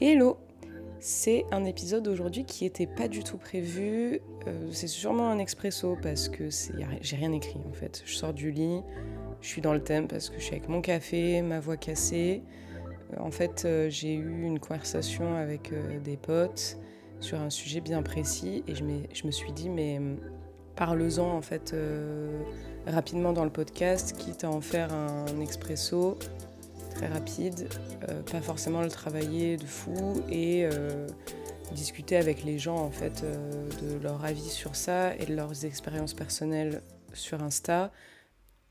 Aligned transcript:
Hello 0.00 0.36
C'est 1.00 1.44
un 1.50 1.64
épisode 1.64 2.06
aujourd'hui 2.08 2.44
qui 2.44 2.64
était 2.64 2.86
pas 2.86 3.08
du 3.08 3.24
tout 3.24 3.38
prévu. 3.38 4.20
Euh, 4.46 4.68
c'est 4.70 4.86
sûrement 4.86 5.30
un 5.30 5.38
expresso 5.38 5.96
parce 6.02 6.28
que 6.28 6.48
j'ai 7.00 7.16
rien 7.16 7.32
écrit 7.32 7.60
en 7.68 7.72
fait. 7.72 8.02
Je 8.04 8.14
sors 8.14 8.34
du 8.34 8.50
lit, 8.50 8.82
je 9.40 9.48
suis 9.48 9.62
dans 9.62 9.72
le 9.72 9.82
thème 9.82 10.08
parce 10.08 10.30
que 10.30 10.38
je 10.38 10.44
suis 10.44 10.54
avec 10.54 10.68
mon 10.68 10.80
café, 10.80 11.42
ma 11.42 11.60
voix 11.60 11.76
cassée. 11.76 12.42
Euh, 13.12 13.20
en 13.20 13.30
fait, 13.30 13.64
euh, 13.64 13.88
j'ai 13.88 14.14
eu 14.14 14.42
une 14.42 14.58
conversation 14.58 15.34
avec 15.34 15.72
des 16.02 16.16
potes 16.16 16.78
sur 17.20 17.40
un 17.40 17.50
sujet 17.50 17.80
bien 17.80 18.02
précis 18.02 18.62
et 18.68 18.74
je, 18.74 18.84
je 19.12 19.26
me 19.26 19.30
suis 19.30 19.52
dit 19.52 19.70
mais 19.70 20.00
parle-en 20.76 21.36
en 21.36 21.42
fait 21.42 21.74
rapidement 22.86 23.32
dans 23.32 23.44
le 23.44 23.50
podcast, 23.50 24.16
quitte 24.18 24.44
à 24.44 24.50
en 24.50 24.60
faire 24.60 24.92
un 24.92 25.40
expresso 25.40 26.18
très 26.94 27.08
rapide, 27.08 27.68
euh, 28.08 28.22
pas 28.22 28.40
forcément 28.40 28.80
le 28.80 28.88
travailler 28.88 29.56
de 29.56 29.66
fou 29.66 30.22
et 30.30 30.64
euh, 30.64 31.06
discuter 31.72 32.16
avec 32.16 32.44
les 32.44 32.58
gens 32.58 32.76
en 32.76 32.90
fait 32.90 33.22
euh, 33.24 33.68
de 33.82 34.02
leur 34.02 34.24
avis 34.24 34.48
sur 34.48 34.76
ça 34.76 35.14
et 35.16 35.26
de 35.26 35.34
leurs 35.34 35.64
expériences 35.64 36.14
personnelles 36.14 36.82
sur 37.12 37.42
Insta. 37.42 37.92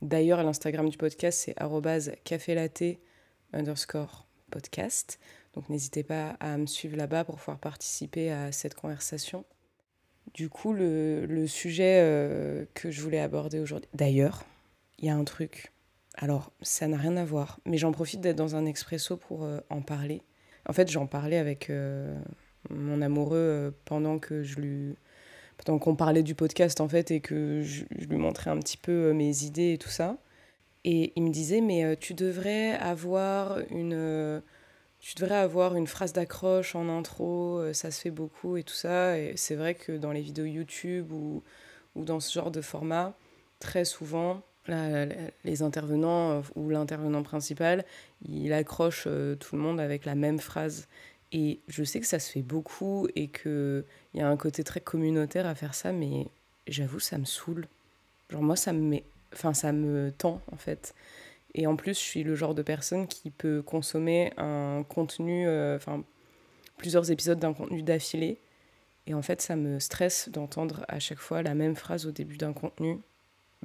D'ailleurs, 0.01 0.41
l'Instagram 0.43 0.89
du 0.89 0.97
podcast 0.97 1.39
c'est 1.45 2.23
café 2.23 2.99
underscore 3.51 4.25
podcast. 4.49 5.19
Donc 5.53 5.69
n'hésitez 5.69 6.03
pas 6.03 6.29
à 6.39 6.57
me 6.57 6.65
suivre 6.65 6.97
là-bas 6.97 7.25
pour 7.25 7.35
pouvoir 7.35 7.59
participer 7.59 8.31
à 8.31 8.51
cette 8.51 8.73
conversation. 8.73 9.45
Du 10.33 10.49
coup, 10.49 10.73
le 10.73 11.45
sujet 11.47 12.65
que 12.73 12.89
je 12.89 13.01
voulais 13.01 13.19
aborder 13.19 13.59
aujourd'hui. 13.59 13.89
D'ailleurs, 13.93 14.43
il 14.99 15.05
y 15.05 15.09
a 15.09 15.15
un 15.15 15.23
truc 15.25 15.72
alors, 16.15 16.51
ça 16.61 16.87
n'a 16.87 16.97
rien 16.97 17.17
à 17.17 17.25
voir, 17.25 17.59
mais 17.65 17.77
j'en 17.77 17.91
profite 17.91 18.21
d'être 18.21 18.35
dans 18.35 18.55
un 18.55 18.65
expresso 18.65 19.17
pour 19.17 19.43
euh, 19.43 19.59
en 19.69 19.81
parler. 19.81 20.21
En 20.67 20.73
fait, 20.73 20.89
j'en 20.89 21.07
parlais 21.07 21.37
avec 21.37 21.69
euh, 21.69 22.15
mon 22.69 23.01
amoureux 23.01 23.37
euh, 23.37 23.71
pendant 23.85 24.19
que 24.19 24.43
je 24.43 24.59
lui 24.59 24.95
pendant 25.57 25.79
qu'on 25.79 25.95
parlait 25.95 26.23
du 26.23 26.35
podcast 26.35 26.81
en 26.81 26.87
fait 26.89 27.11
et 27.11 27.19
que 27.19 27.61
je, 27.61 27.85
lui 27.91 28.17
montrais 28.17 28.49
un 28.49 28.57
petit 28.57 28.77
peu 28.77 29.13
mes 29.13 29.43
idées 29.43 29.73
et 29.73 29.77
tout 29.77 29.89
ça. 29.89 30.17
Et 30.83 31.13
il 31.15 31.23
me 31.23 31.29
disait 31.29 31.61
mais 31.61 31.95
tu 31.97 32.13
devrais 32.13 32.71
avoir 32.71 33.59
une 33.69 34.41
tu 34.99 35.15
devrais 35.15 35.35
avoir 35.35 35.75
une 35.75 35.87
phrase 35.87 36.13
d'accroche 36.13 36.75
en 36.75 36.89
intro, 36.89 37.61
ça 37.73 37.91
se 37.91 38.01
fait 38.01 38.11
beaucoup 38.11 38.57
et 38.57 38.63
tout 38.63 38.73
ça. 38.73 39.17
Et 39.19 39.33
c'est 39.37 39.55
vrai 39.55 39.75
que 39.75 39.93
dans 39.93 40.11
les 40.11 40.21
vidéos 40.21 40.45
YouTube 40.45 41.11
ou, 41.11 41.43
ou 41.95 42.03
dans 42.03 42.19
ce 42.19 42.33
genre 42.33 42.51
de 42.51 42.61
format, 42.61 43.15
très 43.59 43.85
souvent, 43.85 44.43
les 44.67 45.61
intervenants 45.61 46.31
euh, 46.31 46.41
ou 46.55 46.69
l'intervenant 46.69 47.23
principal, 47.23 47.85
il 48.27 48.53
accroche 48.53 49.05
euh, 49.07 49.35
tout 49.35 49.55
le 49.55 49.61
monde 49.61 49.79
avec 49.79 50.05
la 50.05 50.15
même 50.15 50.39
phrase. 50.39 50.87
Et 51.31 51.59
je 51.67 51.83
sais 51.83 51.99
que 51.99 52.05
ça 52.05 52.19
se 52.19 52.31
fait 52.31 52.43
beaucoup 52.43 53.07
et 53.15 53.27
qu'il 53.27 53.83
y 54.13 54.21
a 54.21 54.27
un 54.27 54.37
côté 54.37 54.63
très 54.63 54.79
communautaire 54.81 55.47
à 55.47 55.55
faire 55.55 55.73
ça, 55.73 55.91
mais 55.91 56.27
j'avoue, 56.67 56.99
ça 56.99 57.17
me 57.17 57.25
saoule. 57.25 57.65
Genre, 58.29 58.43
moi, 58.43 58.55
ça 58.55 58.71
me, 58.71 58.81
met... 58.81 59.03
enfin, 59.33 59.53
ça 59.53 59.71
me 59.71 60.11
tend, 60.11 60.41
en 60.51 60.57
fait. 60.57 60.93
Et 61.55 61.67
en 61.67 61.75
plus, 61.75 61.93
je 61.93 62.03
suis 62.03 62.23
le 62.23 62.35
genre 62.35 62.55
de 62.55 62.61
personne 62.61 63.07
qui 63.07 63.31
peut 63.31 63.61
consommer 63.61 64.31
un 64.37 64.83
contenu, 64.87 65.47
euh, 65.47 65.75
enfin, 65.75 66.03
plusieurs 66.77 67.11
épisodes 67.11 67.39
d'un 67.39 67.53
contenu 67.53 67.81
d'affilée. 67.81 68.39
Et 69.07 69.13
en 69.13 69.21
fait, 69.21 69.41
ça 69.41 69.55
me 69.55 69.79
stresse 69.79 70.29
d'entendre 70.29 70.85
à 70.87 70.99
chaque 70.99 71.19
fois 71.19 71.41
la 71.41 71.55
même 71.55 71.75
phrase 71.75 72.05
au 72.05 72.11
début 72.11 72.37
d'un 72.37 72.53
contenu 72.53 72.99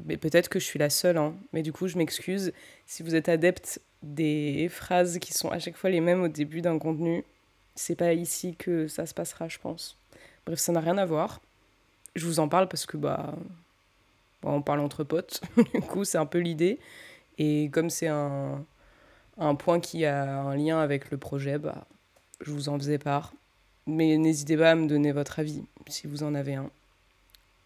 mais 0.05 0.17
peut-être 0.17 0.49
que 0.49 0.59
je 0.59 0.65
suis 0.65 0.79
la 0.79 0.91
seule, 0.91 1.17
hein. 1.19 1.35
mais 1.53 1.63
du 1.63 1.73
coup, 1.73 1.89
je 1.89 1.99
m'excuse. 1.99 2.53
Si 2.87 3.03
vous 3.03 3.15
êtes 3.15 3.29
adepte 3.29 3.81
des 4.03 4.69
phrases 4.71 5.19
qui 5.19 5.33
sont 5.33 5.51
à 5.51 5.59
chaque 5.59 5.77
fois 5.77 5.91
les 5.91 6.01
mêmes 6.01 6.23
au 6.23 6.29
début 6.29 6.61
d'un 6.61 6.79
contenu, 6.79 7.25
c'est 7.75 7.97
pas 7.97 8.13
ici 8.13 8.55
que 8.57 8.89
ça 8.89 9.07
se 9.07 9.15
passera, 9.15 9.49
je 9.49 9.59
pense. 9.59 9.97
Bref, 10.47 10.59
ça 10.59 10.73
n'a 10.73 10.81
rien 10.81 10.99
à 10.99 11.07
voir. 11.07 11.41
Je 12.17 12.27
vous 12.27 12.41
en 12.41 12.49
parle 12.49 12.69
parce 12.69 12.87
que, 12.87 12.97
bah, 12.97 13.35
on 14.43 14.63
parle 14.63 14.81
entre 14.81 15.05
potes, 15.05 15.41
du 15.75 15.81
coup, 15.81 16.05
c'est 16.05 16.19
un 16.19 16.27
peu 16.27 16.39
l'idée. 16.39 16.79
Et 17.39 17.71
comme 17.73 17.91
c'est 17.91 18.09
un, 18.09 18.65
un 19.39 19.55
point 19.55 19.81
qui 19.81 20.05
a 20.05 20.41
un 20.41 20.57
lien 20.57 20.81
avec 20.81 21.11
le 21.11 21.19
projet, 21.19 21.59
bah, 21.59 21.87
je 22.41 22.51
vous 22.51 22.69
en 22.69 22.79
faisais 22.79 22.99
part. 22.99 23.33
Mais 23.87 24.17
n'hésitez 24.19 24.57
pas 24.57 24.73
à 24.73 24.75
me 24.75 24.87
donner 24.87 25.13
votre 25.13 25.39
avis 25.39 25.63
si 25.87 26.07
vous 26.07 26.23
en 26.23 26.35
avez 26.35 26.55
un. 26.55 26.71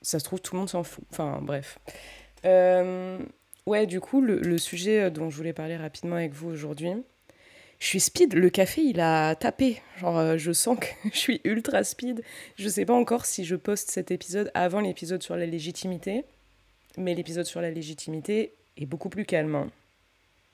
Ça 0.02 0.18
se 0.18 0.24
trouve, 0.24 0.40
tout 0.40 0.54
le 0.54 0.60
monde 0.60 0.68
s'en 0.68 0.82
fout. 0.82 1.04
Enfin, 1.10 1.40
bref. 1.40 1.78
Euh, 2.44 3.18
ouais, 3.66 3.86
du 3.86 4.00
coup, 4.00 4.20
le, 4.20 4.58
sujet 4.58 5.10
dont 5.10 5.30
je 5.30 5.36
voulais 5.36 5.52
parler 5.52 5.76
rapidement 5.76 6.16
avec 6.16 6.32
vous 6.32 6.48
aujourd'hui, 6.48 6.92
je 7.78 7.86
suis 7.86 8.00
speed. 8.00 8.34
Le 8.34 8.50
café, 8.50 8.82
il 8.82 9.00
a 9.00 9.34
tapé. 9.34 9.80
Genre, 9.98 10.18
euh, 10.18 10.36
je 10.38 10.52
sens 10.52 10.78
que 10.78 10.86
je 11.12 11.16
suis 11.16 11.40
ultra 11.44 11.84
speed. 11.84 12.22
Je 12.56 12.68
sais 12.68 12.84
pas 12.84 12.94
encore 12.94 13.26
si 13.26 13.44
je 13.44 13.56
poste 13.56 13.90
cet 13.90 14.10
épisode 14.10 14.50
avant 14.54 14.80
l'épisode 14.80 15.22
sur 15.22 15.36
la 15.36 15.46
légitimité, 15.46 16.24
mais 16.96 17.14
l'épisode 17.14 17.46
sur 17.46 17.60
la 17.60 17.70
légitimité 17.70 18.52
est 18.76 18.86
beaucoup 18.86 19.08
plus 19.08 19.24
calme. 19.24 19.54
Hein. 19.54 19.70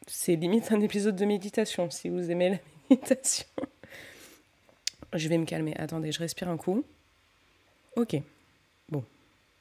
C'est 0.06 0.36
limite 0.36 0.72
un 0.72 0.80
épisode 0.80 1.16
de 1.16 1.24
méditation, 1.24 1.90
si 1.90 2.08
vous 2.08 2.30
aimez 2.30 2.50
la 2.50 2.58
méditation. 2.90 3.46
je 5.12 5.28
vais 5.28 5.38
me 5.38 5.44
calmer. 5.44 5.74
Attendez, 5.76 6.12
je 6.12 6.18
respire 6.18 6.48
un 6.48 6.56
coup. 6.56 6.84
Ok. 7.96 8.16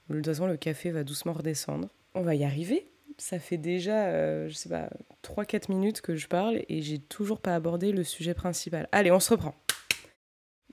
De 0.09 0.15
toute 0.15 0.25
façon, 0.25 0.47
le 0.47 0.57
café 0.57 0.91
va 0.91 1.03
doucement 1.03 1.33
redescendre 1.33 1.89
on 2.17 2.21
va 2.21 2.35
y 2.35 2.43
arriver. 2.43 2.87
Ça 3.19 3.39
fait 3.39 3.57
déjà, 3.57 4.07
euh, 4.07 4.47
je 4.47 4.53
sais 4.53 4.69
pas, 4.69 4.89
3-4 5.23 5.71
minutes 5.71 6.01
que 6.01 6.15
je 6.15 6.27
parle 6.27 6.61
et 6.67 6.81
j'ai 6.81 6.99
toujours 6.99 7.39
pas 7.39 7.55
abordé 7.55 7.91
le 7.91 8.03
sujet 8.03 8.33
principal. 8.33 8.87
Allez, 8.91 9.11
on 9.11 9.19
se 9.19 9.31
reprend. 9.31 9.55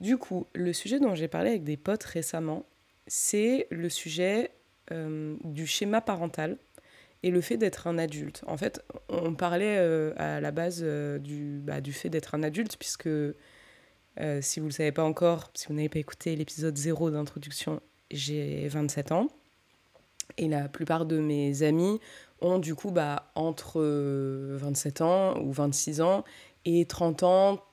Du 0.00 0.16
coup, 0.16 0.46
le 0.54 0.72
sujet 0.72 0.98
dont 0.98 1.14
j'ai 1.14 1.28
parlé 1.28 1.50
avec 1.50 1.64
des 1.64 1.76
potes 1.76 2.04
récemment, 2.04 2.66
c'est 3.06 3.66
le 3.70 3.88
sujet 3.88 4.50
euh, 4.90 5.36
du 5.44 5.66
schéma 5.66 6.00
parental 6.00 6.58
et 7.22 7.30
le 7.30 7.40
fait 7.40 7.56
d'être 7.56 7.86
un 7.86 7.96
adulte. 7.96 8.42
En 8.46 8.56
fait, 8.56 8.82
on 9.08 9.34
parlait 9.34 9.78
euh, 9.78 10.12
à 10.16 10.40
la 10.40 10.50
base 10.50 10.82
du, 10.82 11.60
bah, 11.62 11.80
du 11.80 11.92
fait 11.92 12.10
d'être 12.10 12.34
un 12.34 12.42
adulte, 12.42 12.76
puisque 12.76 13.08
si 14.40 14.60
vous 14.60 14.66
ne 14.66 14.70
le 14.70 14.74
savez 14.74 14.92
pas 14.92 15.04
encore, 15.04 15.50
si 15.54 15.66
vous 15.68 15.74
n'avez 15.74 15.88
pas 15.88 15.98
écouté 15.98 16.36
l'épisode 16.36 16.76
0 16.76 17.10
d'introduction, 17.10 17.80
j'ai 18.10 18.68
27 18.68 19.12
ans. 19.12 19.28
Et 20.38 20.48
la 20.48 20.68
plupart 20.68 21.06
de 21.06 21.18
mes 21.18 21.62
amis 21.62 22.00
ont 22.40 22.58
du 22.58 22.74
coup 22.74 22.90
bah, 22.90 23.30
entre 23.34 23.80
27 23.80 25.00
euh, 25.00 25.04
ans 25.04 25.40
ou 25.40 25.52
26 25.52 26.00
ans 26.00 26.24
et 26.64 26.84
30 26.86 27.22
ans. 27.22 27.64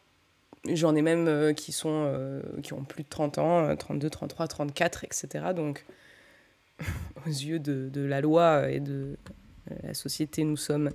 J'en 0.70 0.96
ai 0.96 1.02
même 1.02 1.28
euh, 1.28 1.54
qui, 1.54 1.72
sont, 1.72 2.04
euh, 2.06 2.42
ont 2.72 2.84
plus 2.84 3.04
de 3.04 3.10
30 3.10 3.38
ans, 3.40 3.76
32, 3.76 4.10
33, 4.10 4.48
34, 4.48 5.04
etc. 5.06 5.28
Donc, 5.56 5.86
aux 7.26 7.30
yeux 7.30 7.60
de, 7.60 7.90
de, 7.90 8.02
la 8.02 8.22
loi 8.22 8.70
et 8.70 8.80
de 8.80 9.18
la 9.84 9.94
société, 9.94 10.44
nous 10.44 10.58
sommes 10.58 10.92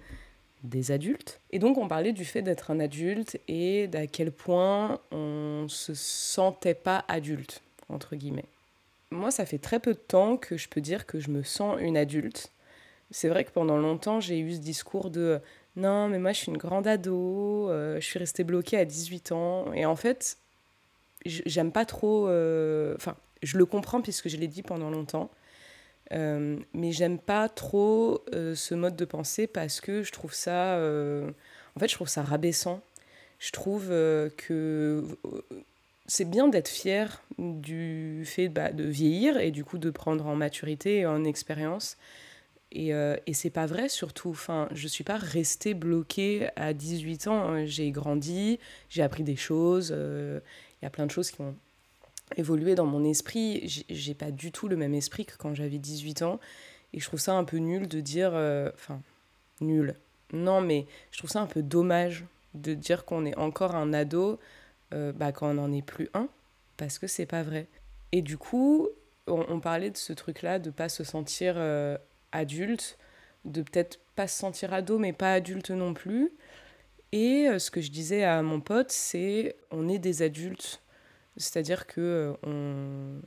des 0.62 0.92
adultes. 0.92 1.40
Et 1.50 1.58
donc, 1.58 1.78
on 1.78 1.88
parlait 1.88 2.12
du 2.12 2.24
fait 2.24 2.42
d'être 2.42 2.70
un 2.70 2.80
adulte 2.80 3.38
et 3.48 3.88
d'à 3.88 4.06
quel 4.06 4.30
point 4.30 5.00
on 5.10 5.66
se 5.68 5.94
sentait 5.94 6.74
pas 6.74 7.04
adulte, 7.08 7.62
entre 7.88 8.14
guillemets. 8.14 8.46
Moi, 9.10 9.30
ça 9.30 9.46
fait 9.46 9.58
très 9.58 9.80
peu 9.80 9.94
de 9.94 9.98
temps 9.98 10.36
que 10.36 10.56
je 10.56 10.68
peux 10.68 10.80
dire 10.80 11.06
que 11.06 11.20
je 11.20 11.30
me 11.30 11.42
sens 11.42 11.78
une 11.80 11.96
adulte. 11.96 12.52
C'est 13.10 13.28
vrai 13.28 13.44
que 13.44 13.50
pendant 13.50 13.76
longtemps, 13.76 14.20
j'ai 14.20 14.40
eu 14.40 14.54
ce 14.54 14.58
discours 14.58 15.10
de 15.10 15.40
non, 15.76 16.08
mais 16.08 16.18
moi, 16.18 16.32
je 16.32 16.38
suis 16.38 16.48
une 16.48 16.56
grande 16.56 16.86
ado, 16.86 17.70
euh, 17.70 17.96
je 18.00 18.06
suis 18.06 18.18
restée 18.18 18.44
bloquée 18.44 18.78
à 18.78 18.84
18 18.86 19.32
ans. 19.32 19.72
Et 19.74 19.84
en 19.84 19.94
fait, 19.94 20.38
j'aime 21.26 21.70
pas 21.70 21.84
trop. 21.84 22.28
Euh, 22.28 22.94
enfin, 22.96 23.14
je 23.42 23.58
le 23.58 23.66
comprends 23.66 24.00
puisque 24.00 24.28
je 24.28 24.38
l'ai 24.38 24.48
dit 24.48 24.62
pendant 24.62 24.90
longtemps. 24.90 25.30
Euh, 26.12 26.58
mais 26.72 26.92
j'aime 26.92 27.18
pas 27.18 27.48
trop 27.48 28.24
ce 28.32 28.74
mode 28.74 28.96
de 28.96 29.04
pensée 29.04 29.46
parce 29.46 29.80
que 29.80 30.02
je 30.02 30.12
trouve 30.12 30.32
ça. 30.32 30.76
en 31.76 31.80
fait, 31.80 31.88
je 31.88 31.94
trouve 31.94 32.08
ça 32.08 32.22
rabaissant. 32.22 32.80
Je 33.38 33.52
trouve 33.52 33.88
que 33.88 35.04
c'est 36.06 36.28
bien 36.28 36.48
d'être 36.48 36.68
fier 36.68 37.22
du 37.38 38.22
fait 38.24 38.48
bah, 38.48 38.72
de 38.72 38.84
vieillir 38.84 39.38
et 39.38 39.50
du 39.50 39.64
coup 39.64 39.78
de 39.78 39.90
prendre 39.90 40.26
en 40.26 40.36
maturité 40.36 40.98
et 40.98 41.06
en 41.06 41.24
expérience. 41.24 41.96
Et, 42.72 42.92
euh, 42.92 43.16
et 43.26 43.34
c'est 43.34 43.50
pas 43.50 43.66
vrai 43.66 43.88
surtout. 43.88 44.30
Enfin, 44.30 44.68
je 44.72 44.88
suis 44.88 45.04
pas 45.04 45.16
restée 45.16 45.74
bloquée 45.74 46.48
à 46.56 46.72
18 46.72 47.26
ans. 47.28 47.66
J'ai 47.66 47.90
grandi, 47.90 48.58
j'ai 48.88 49.02
appris 49.02 49.22
des 49.22 49.36
choses. 49.36 49.92
Euh, 49.94 50.40
il 50.80 50.84
y 50.84 50.86
a 50.86 50.90
plein 50.90 51.06
de 51.06 51.10
choses 51.10 51.30
qui 51.30 51.40
ont 51.40 51.54
évolué 52.36 52.74
dans 52.74 52.86
mon 52.86 53.04
esprit. 53.04 53.84
J'ai 53.88 54.14
pas 54.14 54.30
du 54.30 54.52
tout 54.52 54.68
le 54.68 54.76
même 54.76 54.94
esprit 54.94 55.26
que 55.26 55.36
quand 55.36 55.54
j'avais 55.54 55.78
18 55.78 56.22
ans. 56.22 56.40
Et 56.92 57.00
je 57.00 57.06
trouve 57.06 57.20
ça 57.20 57.34
un 57.34 57.44
peu 57.44 57.58
nul 57.58 57.88
de 57.88 58.00
dire. 58.00 58.30
Euh, 58.34 58.70
enfin, 58.74 59.00
nul. 59.60 59.94
Non, 60.32 60.60
mais 60.60 60.86
je 61.12 61.18
trouve 61.18 61.30
ça 61.30 61.40
un 61.40 61.46
peu 61.46 61.62
dommage 61.62 62.24
de 62.54 62.74
dire 62.74 63.04
qu'on 63.04 63.24
est 63.26 63.36
encore 63.36 63.74
un 63.74 63.92
ado 63.92 64.38
euh, 64.96 65.12
bah, 65.12 65.32
quand 65.32 65.50
on 65.50 65.54
n'en 65.54 65.72
est 65.72 65.82
plus 65.82 66.08
un, 66.14 66.28
parce 66.76 66.98
que 66.98 67.06
c'est 67.06 67.26
pas 67.26 67.42
vrai. 67.42 67.68
Et 68.12 68.22
du 68.22 68.38
coup, 68.38 68.88
on, 69.26 69.60
parlait 69.60 69.90
de 69.90 69.96
ce 69.96 70.12
truc-là, 70.12 70.58
de 70.58 70.70
pas 70.70 70.88
se 70.88 71.04
sentir 71.04 71.54
euh, 71.56 71.98
adulte, 72.32 72.98
de 73.44 73.62
peut-être 73.62 74.00
pas 74.14 74.28
se 74.28 74.38
sentir 74.38 74.72
ado, 74.72 74.98
mais 74.98 75.12
pas 75.12 75.32
adulte 75.34 75.70
non 75.70 75.94
plus. 75.94 76.32
Et 77.12 77.46
ce 77.58 77.70
que 77.70 77.80
je 77.80 77.90
disais 77.90 78.24
à 78.24 78.42
mon 78.42 78.60
pote, 78.60 78.90
c'est 78.90 79.56
on 79.70 79.88
est 79.88 79.98
des 79.98 80.22
adultes, 80.22 80.82
c'est-à-dire 81.36 81.86
que 81.86 82.34
on, 82.42 83.20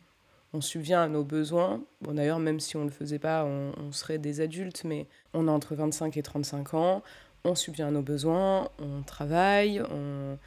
on 0.53 0.61
subvient 0.61 0.95
à 0.95 1.07
nos 1.07 1.23
besoins. 1.23 1.83
Bon, 2.01 2.13
d'ailleurs, 2.13 2.39
même 2.39 2.59
si 2.59 2.75
on 2.77 2.81
ne 2.81 2.85
le 2.85 2.91
faisait 2.91 3.19
pas, 3.19 3.45
on, 3.45 3.91
serait 3.91 4.17
des 4.17 4.41
adultes, 4.41 4.83
mais 4.83 5.07
on 5.33 5.47
a 5.47 5.51
entre 5.51 5.75
25 5.75 6.17
et 6.17 6.23
35 6.23 6.73
ans, 6.73 7.03
on 7.43 7.55
subvient 7.55 7.83
à 7.83 7.91
nos 7.91 8.01
besoins, 8.01 8.69
on 8.79 9.01
travaille, 9.03 9.81
on 9.81 10.37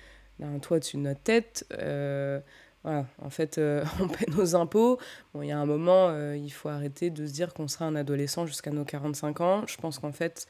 un 0.42 0.58
toit 0.58 0.78
dessus 0.78 0.96
de 0.96 1.02
notre 1.02 1.20
tête. 1.20 1.66
Euh, 1.78 2.40
voilà, 2.84 3.06
en 3.18 3.30
fait, 3.30 3.58
euh, 3.58 3.84
on 4.00 4.08
paie 4.08 4.26
nos 4.28 4.54
impôts. 4.56 4.98
Bon, 5.34 5.42
il 5.42 5.48
y 5.48 5.52
a 5.52 5.58
un 5.58 5.66
moment, 5.66 6.08
euh, 6.08 6.36
il 6.36 6.50
faut 6.50 6.68
arrêter 6.68 7.10
de 7.10 7.26
se 7.26 7.32
dire 7.32 7.54
qu'on 7.54 7.68
sera 7.68 7.84
un 7.86 7.94
adolescent 7.94 8.46
jusqu'à 8.46 8.70
nos 8.70 8.84
45 8.84 9.40
ans. 9.40 9.66
Je 9.66 9.76
pense 9.76 9.98
qu'en 9.98 10.12
fait, 10.12 10.46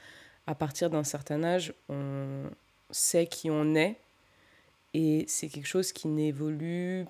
à 0.47 0.55
partir 0.55 0.91
d'un 0.91 1.05
certain 1.05 1.45
âge, 1.45 1.75
on 1.89 2.45
sait 2.91 3.27
qui 3.27 3.51
on 3.51 3.75
est. 3.75 3.97
Et 4.95 5.25
c'est 5.29 5.49
quelque 5.49 5.67
chose 5.67 5.93
qui 5.93 6.09
n'évolue 6.09 7.07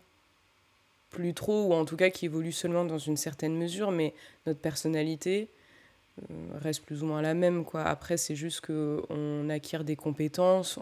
plus 1.11 1.35
trop, 1.35 1.67
ou 1.67 1.75
en 1.75 1.85
tout 1.85 1.97
cas 1.97 2.11
qui 2.11 2.27
évolue 2.27 2.53
seulement 2.53 2.85
dans 2.85 2.99
une 2.99 3.17
certaine 3.17 3.57
mesure, 3.57 3.91
mais 3.91 4.15
notre 4.47 4.61
personnalité 4.61 5.51
reste 6.55 6.85
plus 6.85 7.03
ou 7.03 7.07
moins 7.07 7.23
la 7.23 7.35
même. 7.35 7.65
Quoi. 7.65 7.83
Après, 7.83 8.17
c'est 8.17 8.37
juste 8.37 8.67
qu'on 8.67 9.49
acquiert 9.49 9.85
des 9.85 9.97
compétences, 9.97 10.79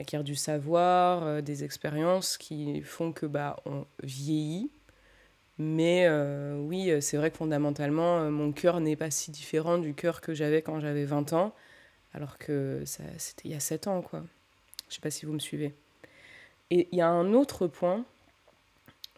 acquiert 0.00 0.24
du 0.24 0.34
savoir, 0.34 1.24
euh, 1.24 1.40
des 1.40 1.64
expériences 1.64 2.38
qui 2.38 2.82
font 2.82 3.12
que 3.12 3.26
bah, 3.26 3.56
on 3.66 3.86
vieillit. 4.02 4.70
Mais 5.58 6.06
euh, 6.08 6.58
oui, 6.58 6.90
c'est 7.02 7.16
vrai 7.16 7.30
que 7.30 7.36
fondamentalement, 7.36 8.30
mon 8.30 8.50
cœur 8.52 8.80
n'est 8.80 8.96
pas 8.96 9.10
si 9.10 9.30
différent 9.30 9.78
du 9.78 9.94
cœur 9.94 10.20
que 10.20 10.32
j'avais 10.34 10.62
quand 10.62 10.80
j'avais 10.80 11.04
20 11.04 11.34
ans, 11.34 11.54
alors 12.14 12.38
que 12.38 12.82
c'était 12.86 13.48
il 13.48 13.50
y 13.52 13.54
a 13.54 13.60
7 13.60 13.86
ans. 13.86 14.00
quoi. 14.00 14.22
Je 14.88 14.94
sais 14.94 15.00
pas 15.00 15.10
si 15.10 15.26
vous 15.26 15.32
me 15.32 15.38
suivez. 15.38 15.74
Et 16.70 16.88
il 16.92 16.98
y 16.98 17.02
a 17.02 17.08
un 17.08 17.32
autre 17.32 17.66
point 17.66 18.04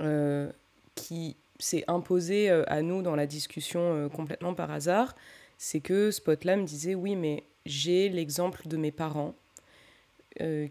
euh, 0.01 0.51
qui 0.95 1.37
s'est 1.59 1.85
imposé 1.87 2.51
euh, 2.51 2.65
à 2.67 2.83
nous 2.83 3.03
dans 3.03 3.15
la 3.15 3.27
discussion 3.27 3.81
euh, 3.81 4.09
complètement 4.09 4.55
par 4.55 4.71
hasard, 4.71 5.15
c'est 5.59 5.81
que 5.81 6.11
Spotlam 6.11 6.63
me 6.63 6.67
disait 6.67 6.95
oui, 6.95 7.15
mais 7.15 7.45
j'ai 7.67 8.09
l'exemple 8.09 8.67
de 8.67 8.77
mes 8.77 8.91
parents, 8.91 9.35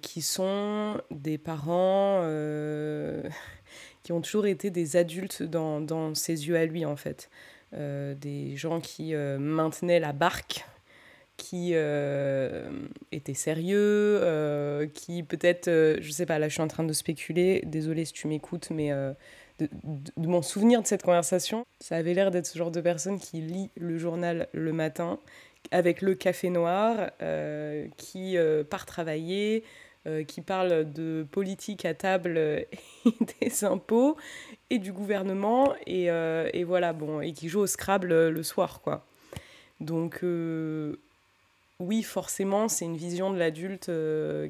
qui 0.01 0.21
sont 0.21 1.01
des 1.11 1.37
parents 1.37 2.21
qui 4.03 4.11
ont 4.11 4.21
toujours 4.21 4.47
été 4.47 4.69
des 4.69 4.95
adultes 4.95 5.43
dans, 5.43 5.81
dans, 5.81 6.15
ses 6.15 6.47
yeux 6.47 6.57
à 6.57 6.65
lui, 6.65 6.85
en 6.85 6.95
fait. 6.95 7.29
des 7.73 8.55
gens 8.55 8.81
qui 8.81 9.13
maintenaient 9.13 9.99
la 9.99 10.13
barque, 10.13 10.65
qui 11.37 11.73
étaient 13.11 13.33
sérieux, 13.33 14.89
qui 14.93 15.23
peut-être, 15.23 15.69
je 15.69 16.11
sais 16.11 16.25
pas, 16.25 16.39
là 16.39 16.47
je 16.47 16.53
suis 16.53 16.63
en 16.63 16.67
train 16.67 16.83
de 16.83 16.93
spéculer, 16.93 17.61
désolé 17.65 18.05
si 18.05 18.13
tu 18.13 18.27
m'écoutes, 18.27 18.69
mais 18.71 18.91
de, 19.61 20.27
mon 20.27 20.41
souvenir 20.41 20.81
de 20.81 20.87
cette 20.87 21.03
conversation, 21.03 21.65
ça 21.79 21.95
avait 21.95 22.13
l'air 22.13 22.31
d'être 22.31 22.47
ce 22.47 22.57
genre 22.57 22.71
de 22.71 22.81
personne 22.81 23.19
qui 23.19 23.41
lit 23.41 23.69
le 23.75 23.97
journal 23.97 24.47
le 24.53 24.73
matin 24.73 25.19
avec 25.71 26.01
le 26.01 26.15
café 26.15 26.49
noir, 26.49 27.11
euh, 27.21 27.87
qui 27.97 28.37
euh, 28.37 28.63
part 28.63 28.85
travailler, 28.85 29.63
euh, 30.07 30.23
qui 30.23 30.41
parle 30.41 30.91
de 30.91 31.25
politique 31.31 31.85
à 31.85 31.93
table 31.93 32.37
et 33.05 33.13
des 33.39 33.63
impôts 33.63 34.17
et 34.69 34.79
du 34.79 34.91
gouvernement 34.91 35.73
et, 35.85 36.05
et, 36.05 36.63
voilà 36.63 36.93
bon 36.93 37.21
et 37.21 37.33
qui 37.33 37.49
joue 37.49 37.59
au 37.59 37.67
Scrabble 37.67 38.29
le 38.29 38.43
soir 38.43 38.81
quoi. 38.81 39.05
Donc 39.79 40.21
oui, 41.79 42.03
forcément, 42.03 42.67
c'est 42.67 42.85
une 42.85 42.95
vision 42.95 43.31
de 43.31 43.39
l'adulte 43.39 43.91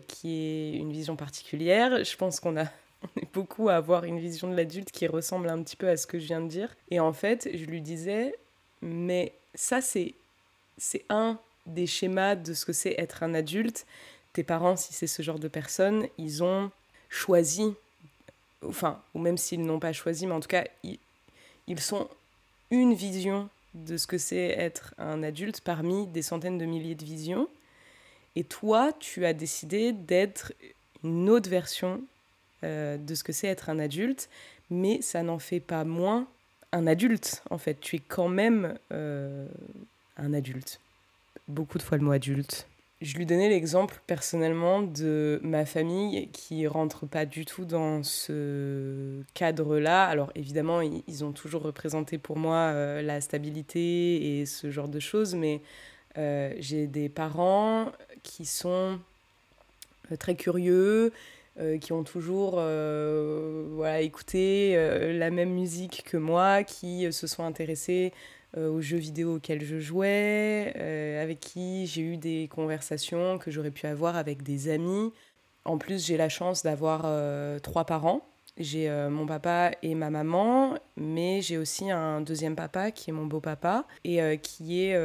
qui 0.07 0.35
est 0.35 0.77
une 0.77 0.91
vision 0.91 1.15
particulière. 1.15 2.03
Je 2.03 2.17
pense 2.17 2.39
qu'on 2.39 2.57
a 2.57 2.65
on 3.15 3.21
est 3.21 3.33
beaucoup 3.33 3.69
à 3.69 3.75
avoir 3.75 4.03
une 4.03 4.19
vision 4.19 4.49
de 4.49 4.55
l'adulte 4.55 4.91
qui 4.91 5.07
ressemble 5.07 5.49
un 5.49 5.61
petit 5.63 5.75
peu 5.75 5.89
à 5.89 5.97
ce 5.97 6.07
que 6.07 6.19
je 6.19 6.25
viens 6.25 6.41
de 6.41 6.47
dire. 6.47 6.75
Et 6.89 6.99
en 6.99 7.13
fait, 7.13 7.49
je 7.53 7.65
lui 7.65 7.81
disais, 7.81 8.35
mais 8.81 9.33
ça, 9.55 9.81
c'est, 9.81 10.13
un 11.09 11.39
des 11.65 11.87
schémas 11.87 12.35
de 12.35 12.53
ce 12.53 12.65
que 12.65 12.73
c'est 12.73 12.95
être 12.97 13.23
un 13.23 13.33
adulte. 13.33 13.85
Tes 14.33 14.43
parents, 14.43 14.75
si 14.75 14.93
c'est 14.93 15.07
ce 15.07 15.21
genre 15.21 15.39
de 15.39 15.47
personnes, 15.47 16.07
ils 16.17 16.43
ont 16.43 16.71
choisi, 17.09 17.73
enfin, 18.65 19.01
ou 19.13 19.19
même 19.19 19.37
s'ils 19.37 19.61
n'ont 19.61 19.79
pas 19.79 19.93
choisi, 19.93 20.25
mais 20.25 20.33
en 20.33 20.39
tout 20.39 20.47
cas, 20.47 20.63
ils, 20.83 20.97
ils 21.67 21.79
sont 21.79 22.09
une 22.71 22.93
vision 22.93 23.49
de 23.73 23.97
ce 23.97 24.07
que 24.07 24.17
c'est 24.17 24.49
être 24.49 24.93
un 24.97 25.23
adulte 25.23 25.61
parmi 25.61 26.07
des 26.07 26.21
centaines 26.21 26.57
de 26.57 26.65
milliers 26.65 26.95
de 26.95 27.05
visions. 27.05 27.47
Et 28.35 28.43
toi, 28.43 28.93
tu 28.99 29.25
as 29.25 29.33
décidé 29.33 29.91
d'être 29.91 30.53
une 31.03 31.29
autre 31.29 31.49
version 31.49 32.01
euh, 32.63 32.97
de 32.97 33.15
ce 33.15 33.23
que 33.23 33.31
c'est 33.31 33.47
être 33.47 33.69
un 33.69 33.79
adulte, 33.79 34.29
mais 34.69 35.01
ça 35.01 35.23
n'en 35.23 35.39
fait 35.39 35.59
pas 35.59 35.83
moins 35.83 36.27
un 36.71 36.87
adulte, 36.87 37.43
en 37.49 37.57
fait. 37.57 37.79
Tu 37.79 37.97
es 37.97 37.99
quand 37.99 38.29
même 38.29 38.75
euh, 38.91 39.47
un 40.17 40.33
adulte. 40.33 40.79
Beaucoup 41.47 41.77
de 41.77 41.83
fois 41.83 41.97
le 41.97 42.03
mot 42.03 42.11
adulte. 42.11 42.67
Je 43.01 43.17
lui 43.17 43.25
donnais 43.25 43.49
l'exemple 43.49 43.99
personnellement 44.05 44.83
de 44.83 45.39
ma 45.43 45.65
famille 45.65 46.29
qui 46.31 46.67
rentre 46.67 47.07
pas 47.07 47.25
du 47.25 47.45
tout 47.45 47.65
dans 47.65 48.03
ce 48.03 49.23
cadre-là. 49.33 50.05
Alors 50.05 50.31
évidemment, 50.35 50.81
ils 50.81 51.23
ont 51.23 51.31
toujours 51.31 51.63
représenté 51.63 52.19
pour 52.19 52.37
moi 52.37 52.55
euh, 52.55 53.01
la 53.01 53.19
stabilité 53.19 54.39
et 54.39 54.45
ce 54.45 54.69
genre 54.69 54.87
de 54.87 54.99
choses, 54.99 55.33
mais 55.33 55.61
j'ai 56.59 56.87
des 56.87 57.09
parents 57.09 57.91
qui 58.21 58.45
sont 58.45 58.99
très 60.17 60.35
curieux, 60.35 61.11
euh, 61.59 61.77
qui 61.77 61.91
ont 61.91 62.05
toujours 62.05 62.55
euh, 62.59 63.65
voilà, 63.71 63.99
écouté 63.99 64.71
euh, 64.77 65.11
la 65.11 65.31
même 65.31 65.49
musique 65.49 66.03
que 66.05 66.15
moi, 66.15 66.63
qui 66.63 67.11
se 67.11 67.27
sont 67.27 67.43
intéressés 67.43 68.13
aux 68.57 68.81
jeux 68.81 68.97
vidéo 68.97 69.35
auxquels 69.35 69.63
je 69.63 69.79
jouais, 69.79 70.73
avec 71.21 71.39
qui 71.39 71.87
j'ai 71.87 72.01
eu 72.01 72.17
des 72.17 72.49
conversations 72.53 73.37
que 73.37 73.49
j'aurais 73.49 73.71
pu 73.71 73.87
avoir 73.87 74.17
avec 74.17 74.43
des 74.43 74.67
amis. 74.67 75.13
En 75.63 75.77
plus, 75.77 76.05
j'ai 76.05 76.17
la 76.17 76.27
chance 76.27 76.61
d'avoir 76.61 77.07
trois 77.61 77.85
parents. 77.85 78.27
J'ai 78.57 78.89
mon 79.09 79.25
papa 79.25 79.71
et 79.83 79.95
ma 79.95 80.09
maman, 80.09 80.77
mais 80.97 81.41
j'ai 81.41 81.57
aussi 81.57 81.91
un 81.91 82.19
deuxième 82.19 82.57
papa 82.57 82.91
qui 82.91 83.11
est 83.11 83.13
mon 83.13 83.25
beau-papa 83.25 83.85
et 84.03 84.37
qui 84.43 84.83
est... 84.83 84.97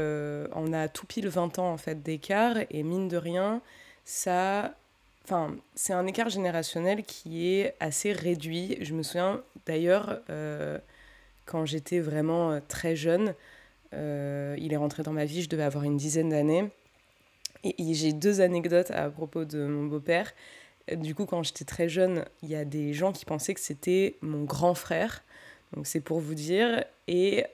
on 0.57 0.73
a 0.73 0.89
tout 0.89 1.07
pile 1.07 1.29
20 1.29 1.61
ans 1.61 1.73
en 1.73 1.77
fait 1.77 2.03
d'écart 2.03 2.57
et 2.69 2.83
mine 2.83 3.07
de 3.07 3.17
rien, 3.17 3.63
ça 4.05 4.75
Enfin, 5.27 5.57
c'est 5.75 5.93
un 5.93 6.07
écart 6.07 6.29
générationnel 6.29 7.03
qui 7.03 7.49
est 7.49 7.75
assez 7.81 8.13
réduit. 8.13 8.79
Je 8.81 8.95
me 8.95 9.03
souviens 9.03 9.43
d'ailleurs, 9.67 10.21
euh, 10.31 10.79
quand 11.47 11.67
j'étais 11.67 11.99
vraiment 11.99 12.53
euh, 12.53 12.61
très 12.69 12.95
jeune, 12.95 13.35
euh, 13.93 14.55
il 14.57 14.73
est 14.73 14.77
rentré 14.77 15.03
dans 15.03 15.13
ma 15.13 15.25
vie, 15.25 15.43
je 15.43 15.49
devais 15.49 15.65
avoir 15.65 15.83
une 15.83 15.97
dizaine 15.97 16.29
d'années. 16.29 16.71
Et, 17.65 17.93
j'ai 17.93 18.13
deux 18.13 18.41
anecdotes 18.41 18.93
à 18.93 19.11
propos 19.11 19.45
de 19.45 19.67
mon 19.67 19.87
beau-père. 19.87 20.33
Du 20.93 21.17
coup, 21.17 21.27
quand 21.27 21.43
j'étais 21.43 21.65
très 21.65 21.89
jeune, 21.89 22.25
il 22.45 22.49
y 22.49 22.55
a 22.55 22.65
des 22.65 22.93
gens 22.93 23.11
qui 23.11 23.25
pensaient 23.25 23.55
que 23.55 23.61
c'était 23.61 24.19
mon 24.21 24.45
grand 24.45 24.75
frère. 24.75 25.25
Donc 25.73 25.89
c'est 25.89 25.99
pour 25.99 26.21
vous 26.21 26.35
dire. 26.35 26.85
Et 27.09 27.47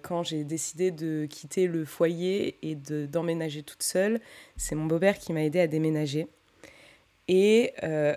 quand 0.00 0.22
j'ai 0.22 0.44
décidé 0.44 0.90
de 0.90 1.26
quitter 1.26 1.66
le 1.66 1.84
foyer 1.84 2.56
et 2.62 2.74
d'emménager 2.74 3.62
toute 3.62 3.82
seule, 3.82 4.18
c'est 4.56 4.74
mon 4.74 4.86
beau-père 4.86 5.18
qui 5.18 5.34
m'a 5.34 5.42
aidé 5.42 5.60
à 5.60 5.66
déménager. 5.66 6.28
Et 7.28 7.74
euh, 7.84 8.14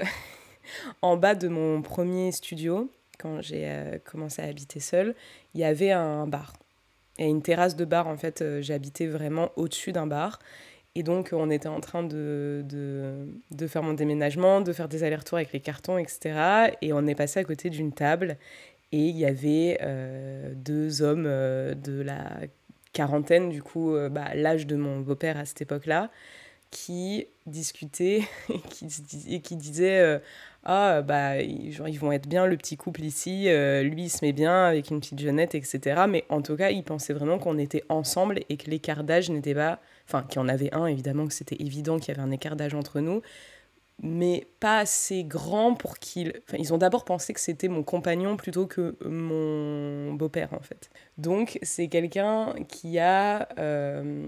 en 1.02 1.18
bas 1.18 1.36
de 1.36 1.48
mon 1.48 1.82
premier 1.82 2.32
studio, 2.32 2.90
quand 3.20 3.42
j'ai 3.42 3.66
euh, 3.66 3.98
commencé 4.04 4.42
à 4.42 4.46
habiter 4.46 4.80
seule, 4.80 5.16
il 5.54 5.62
y 5.62 5.64
avait 5.64 5.92
un 5.92 6.26
bar. 6.28 6.54
Et 7.20 7.26
une 7.26 7.42
terrasse 7.42 7.76
de 7.76 7.86
bar, 7.86 8.08
en 8.08 8.18
fait, 8.18 8.42
euh, 8.42 8.62
j'habitais 8.62 9.06
vraiment 9.06 9.52
au-dessus 9.58 9.92
d'un 9.92 10.08
bar. 10.08 10.40
Et 10.96 11.04
donc, 11.04 11.30
on 11.32 11.50
était 11.50 11.70
en 11.70 11.80
train 11.80 12.04
de, 12.04 12.66
de, 12.68 13.28
de 13.52 13.68
faire 13.68 13.84
mon 13.84 13.94
déménagement, 13.94 14.60
de 14.62 14.74
faire 14.74 14.90
des 14.90 15.04
allers-retours 15.04 15.38
avec 15.38 15.54
les 15.54 15.62
cartons, 15.62 15.98
etc. 15.98 16.76
Et 16.82 16.92
on 16.92 17.06
est 17.08 17.16
passé 17.16 17.40
à 17.40 17.44
côté 17.44 17.70
d'une 17.70 17.94
table. 17.94 18.38
Et 18.92 19.00
il 19.00 19.18
y 19.18 19.26
avait 19.26 19.80
deux 20.54 21.02
hommes 21.02 21.24
de 21.24 22.02
la 22.02 22.42
quarantaine, 22.92 23.48
du 23.48 23.64
coup, 23.64 23.96
bah, 24.12 24.36
l'âge 24.36 24.68
de 24.68 24.76
mon 24.76 25.00
beau-père 25.00 25.38
à 25.38 25.46
cette 25.46 25.62
époque-là, 25.62 26.10
qui 26.72 27.28
discutaient 27.46 28.24
et 28.50 28.60
qui, 28.60 28.88
et 29.30 29.56
disaient 29.56 30.00
euh, 30.00 30.20
Ah, 30.64 31.02
bah, 31.02 31.40
genre, 31.70 31.88
ils 31.88 32.00
vont 32.00 32.12
être 32.12 32.28
bien 32.28 32.48
le 32.48 32.58
petit 32.58 32.78
couple 32.78 33.04
ici, 33.04 33.50
euh, 33.50 33.84
lui 33.84 34.04
il 34.04 34.10
se 34.10 34.26
met 34.26 34.32
bien 34.32 34.66
avec 34.66 34.90
une 34.90 35.00
petite 35.00 35.20
jeunette, 35.20 35.54
etc. 35.54 36.06
Mais 36.10 36.26
en 36.30 36.42
tout 36.42 36.56
cas, 36.56 36.72
ils 36.72 36.84
pensaient 36.84 37.14
vraiment 37.14 37.38
qu'on 37.38 37.58
était 37.58 37.84
ensemble 37.90 38.40
et 38.50 38.58
que 38.58 38.70
l'écart 38.70 39.04
d'âge 39.04 39.30
n'était 39.30 39.54
pas. 39.54 39.80
Enfin, 40.08 40.24
qu'il 40.24 40.38
y 40.42 40.44
en 40.44 40.48
avait 40.50 40.74
un, 40.74 40.88
évidemment, 40.88 41.28
que 41.28 41.34
c'était 41.34 41.58
évident 41.60 42.00
qu'il 42.00 42.16
y 42.16 42.18
avait 42.18 42.28
un 42.28 42.32
écart 42.32 42.56
d'âge 42.56 42.74
entre 42.74 43.00
nous, 43.00 43.22
mais 44.02 44.48
pas 44.60 44.80
assez 44.80 45.24
grand 45.24 45.76
pour 45.76 46.00
qu'ils. 46.00 46.34
Enfin, 46.48 46.58
ils 46.60 46.74
ont 46.74 46.78
d'abord 46.78 47.06
pensé 47.06 47.34
que 47.34 47.40
c'était 47.40 47.68
mon 47.68 47.84
compagnon 47.84 48.36
plutôt 48.38 48.66
que 48.66 48.96
mon 49.06 50.14
beau-père, 50.14 50.54
en 50.54 50.60
fait. 50.62 50.90
Donc, 51.18 51.60
c'est 51.62 51.88
quelqu'un 51.88 52.56
qui 52.68 53.00
a. 53.00 53.48
Euh, 53.60 54.26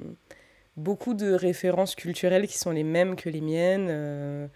beaucoup 0.77 1.13
de 1.13 1.33
références 1.33 1.95
culturelles 1.95 2.47
qui 2.47 2.57
sont 2.57 2.71
les 2.71 2.83
mêmes 2.83 3.15
que 3.15 3.29
les 3.29 3.41
miennes. 3.41 3.87
Euh, 3.89 4.47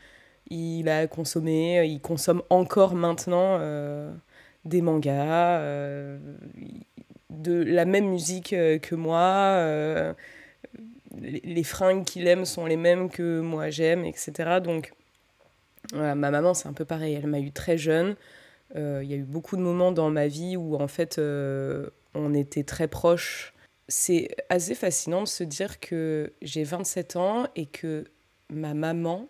il 0.49 0.89
a 0.89 1.07
consommé, 1.07 1.85
il 1.85 1.99
consomme 1.99 2.41
encore 2.49 2.95
maintenant 2.95 3.59
des 4.63 4.81
mangas, 4.81 5.59
de 7.29 7.63
la 7.63 7.83
même 7.83 8.07
musique 8.07 8.51
que 8.51 8.95
moi. 8.95 10.15
les 11.21 11.63
fringues 11.63 12.05
qu'il 12.05 12.27
aime 12.27 12.45
sont 12.45 12.65
les 12.65 12.77
mêmes 12.77 13.09
que 13.09 13.41
moi 13.41 13.69
j'aime, 13.69 14.05
etc. 14.05 14.61
Donc, 14.63 14.93
ma 15.93 16.15
maman, 16.15 16.53
c'est 16.53 16.69
un 16.69 16.73
peu 16.73 16.85
pareil. 16.85 17.15
Elle 17.15 17.27
m'a 17.27 17.41
eu 17.41 17.51
très 17.51 17.77
jeune. 17.77 18.15
Il 18.73 19.03
y 19.03 19.13
a 19.13 19.17
eu 19.17 19.23
beaucoup 19.23 19.57
de 19.57 19.61
moments 19.61 19.91
dans 19.91 20.09
ma 20.09 20.27
vie 20.27 20.55
où, 20.55 20.75
en 20.75 20.87
fait, 20.87 21.19
on 22.13 22.33
était 22.33 22.63
très 22.63 22.87
proches 22.87 23.53
c'est 23.87 24.35
assez 24.49 24.75
fascinant 24.75 25.23
de 25.23 25.27
se 25.27 25.43
dire 25.43 25.79
que 25.79 26.33
j'ai 26.41 26.63
27 26.63 27.15
ans 27.15 27.47
et 27.55 27.65
que 27.65 28.05
ma 28.49 28.73
maman 28.73 29.27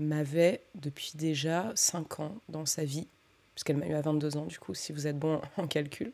m'avait 0.00 0.62
depuis 0.74 1.12
déjà 1.14 1.72
5 1.74 2.20
ans 2.20 2.36
dans 2.48 2.66
sa 2.66 2.84
vie, 2.84 3.06
puisqu'elle 3.54 3.76
m'a 3.76 3.86
eu 3.86 3.94
à 3.94 4.00
22 4.00 4.36
ans 4.36 4.46
du 4.46 4.58
coup, 4.58 4.74
si 4.74 4.92
vous 4.92 5.06
êtes 5.06 5.18
bon 5.18 5.40
en 5.56 5.66
calcul. 5.66 6.12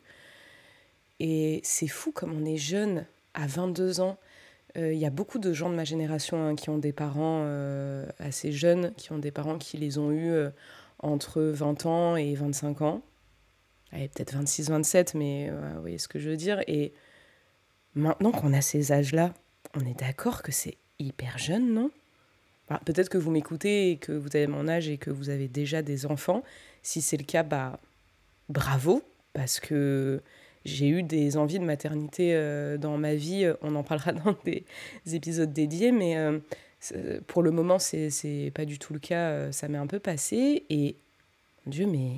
Et 1.19 1.61
c'est 1.63 1.87
fou 1.87 2.11
comme 2.11 2.33
on 2.33 2.45
est 2.45 2.57
jeune 2.57 3.05
à 3.33 3.47
22 3.47 4.01
ans. 4.01 4.17
Il 4.75 4.81
euh, 4.81 4.93
y 4.93 5.05
a 5.05 5.09
beaucoup 5.09 5.37
de 5.37 5.51
gens 5.53 5.69
de 5.69 5.75
ma 5.75 5.83
génération 5.83 6.43
hein, 6.43 6.55
qui 6.55 6.69
ont 6.69 6.77
des 6.77 6.93
parents 6.93 7.43
euh, 7.45 8.05
assez 8.19 8.51
jeunes, 8.51 8.93
qui 8.95 9.11
ont 9.11 9.17
des 9.17 9.31
parents 9.31 9.57
qui 9.57 9.77
les 9.77 9.97
ont 9.97 10.11
eus 10.11 10.31
euh, 10.31 10.49
entre 10.99 11.41
20 11.41 11.85
ans 11.85 12.15
et 12.15 12.33
25 12.35 12.81
ans. 12.81 13.01
peut-être 13.91 14.33
26, 14.33 14.69
27, 14.69 15.13
mais 15.15 15.49
vous 15.49 15.81
voyez 15.81 15.97
ce 15.97 16.07
que 16.07 16.19
je 16.19 16.29
veux 16.29 16.37
dire. 16.37 16.61
Maintenant 17.95 18.31
qu'on 18.31 18.53
a 18.53 18.61
ces 18.61 18.91
âges-là, 18.91 19.33
on 19.75 19.85
est 19.85 19.99
d'accord 19.99 20.43
que 20.43 20.51
c'est 20.51 20.77
hyper 20.99 21.37
jeune, 21.37 21.73
non? 21.73 21.91
Peut-être 22.85 23.09
que 23.09 23.17
vous 23.17 23.31
m'écoutez 23.31 23.91
et 23.91 23.97
que 23.97 24.13
vous 24.13 24.29
avez 24.35 24.47
mon 24.47 24.69
âge 24.69 24.87
et 24.87 24.97
que 24.97 25.09
vous 25.09 25.29
avez 25.29 25.49
déjà 25.49 25.81
des 25.81 26.05
enfants. 26.05 26.41
Si 26.83 27.01
c'est 27.01 27.17
le 27.17 27.25
cas, 27.25 27.43
bah 27.43 27.79
bravo, 28.47 29.03
parce 29.33 29.59
que 29.59 30.21
j'ai 30.63 30.87
eu 30.87 31.03
des 31.03 31.35
envies 31.35 31.59
de 31.59 31.65
maternité 31.65 32.33
euh, 32.33 32.77
dans 32.77 32.97
ma 32.97 33.15
vie. 33.15 33.51
On 33.61 33.75
en 33.75 33.83
parlera 33.83 34.13
dans 34.13 34.37
des 34.45 34.63
épisodes 35.13 35.51
dédiés, 35.51 35.91
mais 35.91 36.15
euh, 36.17 36.39
pour 37.27 37.43
le 37.43 37.51
moment, 37.51 37.77
c'est 37.77 38.51
pas 38.55 38.63
du 38.63 38.79
tout 38.79 38.93
le 38.93 38.99
cas. 38.99 39.29
Euh, 39.29 39.51
ça 39.51 39.67
m'est 39.67 39.77
un 39.77 39.87
peu 39.87 39.99
passé. 39.99 40.63
Et 40.69 40.95
Dieu, 41.65 41.87
mais. 41.87 42.13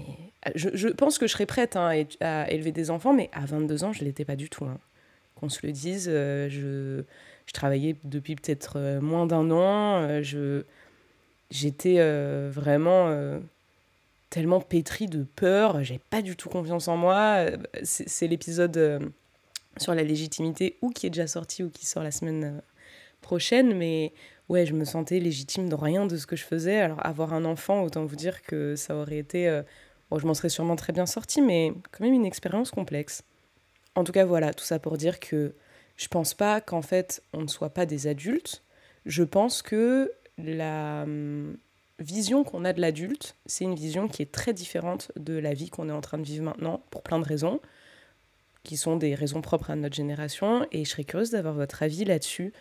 Je, 0.54 0.70
je 0.74 0.90
pense 0.90 1.18
que 1.18 1.26
je 1.26 1.32
serais 1.34 1.48
prête 1.48 1.76
hein, 1.76 2.06
à 2.20 2.52
élever 2.52 2.72
des 2.72 2.92
enfants, 2.92 3.14
mais 3.14 3.30
à 3.34 3.46
22 3.46 3.86
ans, 3.86 3.94
je 3.94 4.04
l'étais 4.04 4.26
pas 4.26 4.36
du 4.36 4.50
tout. 4.50 4.66
Hein 4.66 4.78
qu'on 5.44 5.50
se 5.50 5.66
le 5.66 5.74
dise. 5.74 6.08
Euh, 6.10 6.48
je, 6.50 7.04
travaillais 7.54 7.96
depuis 8.04 8.36
peut-être 8.36 8.78
euh, 8.78 9.02
moins 9.02 9.28
d'un 9.28 9.52
an. 9.52 10.08
Euh, 10.08 10.64
j'étais 11.52 12.00
vraiment 12.50 13.14
tellement 14.30 14.62
pétrie 14.62 15.08
de 15.08 15.24
peur. 15.36 15.84
J'ai 15.84 16.00
pas 16.10 16.22
du 16.22 16.36
tout 16.36 16.50
confiance 16.50 16.88
en 16.88 16.98
moi. 16.98 17.46
C'est, 17.84 18.28
l'épisode 18.28 19.12
sur 19.78 19.94
la 19.94 20.04
légitimité 20.04 20.78
ou 20.82 20.90
qui 20.90 21.06
est 21.06 21.10
déjà 21.12 21.28
sorti 21.28 21.64
ou 21.64 21.70
qui 21.70 21.86
sort 21.86 22.02
la 22.02 22.12
semaine 22.12 22.62
prochaine. 23.22 23.76
Mais 23.76 24.14
ouais, 24.50 24.66
je 24.66 24.74
me 24.74 24.86
sentais 24.86 25.20
légitime 25.20 25.70
de 25.70 25.76
rien 25.76 26.08
de 26.08 26.18
ce 26.18 26.26
que 26.26 26.36
je 26.36 26.44
faisais. 26.44 26.80
Alors 26.80 27.06
avoir 27.06 27.34
un 27.34 27.46
enfant, 27.46 27.84
autant 27.84 28.06
vous 28.06 28.16
dire 28.16 28.42
que 28.42 28.76
ça 28.76 28.96
aurait 28.96 29.20
été... 29.20 29.62
Bon, 30.10 30.18
je 30.18 30.26
m'en 30.26 30.34
serais 30.34 30.50
sûrement 30.50 30.76
très 30.76 30.94
bien 30.94 31.06
sortie, 31.06 31.42
mais 31.42 31.72
quand 31.92 32.04
même 32.04 32.14
une 32.14 32.26
expérience 32.26 32.72
complexe. 32.72 33.24
En 33.96 34.04
tout 34.04 34.12
cas, 34.12 34.26
voilà, 34.26 34.54
tout 34.54 34.66
ça 34.66 34.80
pour 34.80 34.98
dire 34.98 35.20
que 35.20 35.54
je 35.98 36.08
pense 36.08 36.34
pas 36.34 36.62
qu'en 36.62 36.82
fait 36.82 37.22
on 37.34 37.42
ne 37.42 37.48
soit 37.48 37.70
pas 37.70 37.86
des 37.86 38.08
adultes. 38.08 38.64
Je 39.06 39.24
pense 39.24 39.62
que 39.62 40.12
la 40.38 41.04
hum, 41.04 41.58
vision 42.00 42.44
qu'on 42.44 42.66
a 42.66 42.74
de 42.74 42.82
l'adulte, 42.82 43.36
c'est 43.46 43.64
une 43.64 43.76
vision 43.76 44.08
qui 44.08 44.22
est 44.22 44.32
très 44.32 44.54
différente 44.54 45.12
de 45.18 45.38
la 45.38 45.54
vie 45.54 45.70
qu'on 45.70 45.90
est 45.90 45.94
en 45.94 46.02
train 46.02 46.18
de 46.18 46.24
vivre 46.24 46.46
maintenant, 46.46 46.82
pour 46.90 47.04
plein 47.04 47.20
de 47.20 47.26
raisons, 47.26 47.60
qui 48.64 48.78
sont 48.78 48.96
des 48.96 49.16
raisons 49.16 49.42
propres 49.42 49.72
à 49.72 49.76
notre 49.76 49.96
génération. 49.96 50.66
Et 50.72 50.86
je 50.86 50.90
serais 50.90 51.04
curieuse 51.04 51.32
d'avoir 51.32 51.54
votre 51.54 51.84
avis 51.84 52.06
là-dessus 52.06 52.54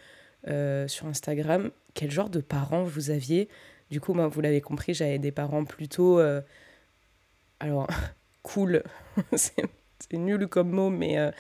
euh, 0.49 0.89
sur 0.89 1.07
Instagram. 1.07 1.71
Quel 1.95 2.11
genre 2.11 2.31
de 2.31 2.41
parents 2.41 2.83
vous 2.83 3.11
aviez? 3.11 3.49
Du 3.91 4.01
coup, 4.01 4.13
vous 4.15 4.41
l'avez 4.41 4.61
compris, 4.61 4.95
j'avais 4.95 5.19
des 5.19 5.33
parents 5.33 5.65
plutôt... 5.65 6.19
Euh, 6.19 6.41
alors, 7.61 7.87
cool, 8.43 8.83
c'est 10.11 10.19
nul 10.19 10.47
comme 10.49 10.71
mot, 10.71 10.91
mais 10.91 11.19
euh, 11.19 11.31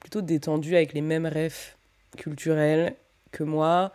plutôt 0.00 0.22
détendu 0.22 0.76
avec 0.76 0.92
les 0.92 1.00
mêmes 1.00 1.26
rêves 1.26 1.74
culturels 2.16 2.94
que 3.32 3.44
moi. 3.44 3.92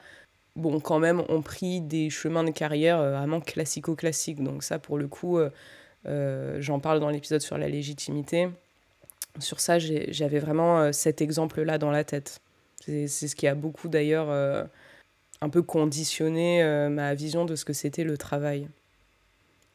Bon, 0.56 0.80
quand 0.80 1.00
même, 1.00 1.24
on 1.30 1.42
pris 1.42 1.82
des 1.82 2.10
chemins 2.10 2.44
de 2.44 2.52
carrière 2.52 3.00
euh, 3.00 3.18
vraiment 3.18 3.42
classico-classiques. 3.42 4.44
Donc 4.44 4.64
ça, 4.64 4.80
pour 4.80 4.98
le 4.98 5.08
coup, 5.08 5.40
euh, 5.40 6.58
j'en 6.60 6.80
parle 6.80 7.00
dans 7.00 7.10
l'épisode 7.10 7.42
sur 7.42 7.58
la 7.58 7.68
légitimité. 7.68 8.50
Sur 9.40 9.60
ça, 9.60 9.80
j'avais 9.80 10.40
vraiment 10.40 10.94
cet 10.94 11.22
exemple-là 11.22 11.80
dans 11.80 11.90
la 11.90 12.04
tête. 12.04 12.40
C'est 12.86 13.08
ce 13.08 13.36
qui 13.36 13.48
a 13.48 13.56
beaucoup 13.56 13.88
d'ailleurs 13.88 14.30
un 15.42 15.50
peu 15.50 15.64
conditionné 15.64 16.64
ma 16.92 17.16
vision 17.16 17.44
de 17.46 17.56
ce 17.56 17.66
que 17.66 17.74
c'était 17.74 18.04
le 18.04 18.16
travail. 18.16 18.68